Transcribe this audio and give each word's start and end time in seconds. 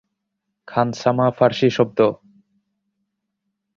খানসামা 0.67 1.27
ফারসী 1.37 1.69
শব্দ। 1.77 1.99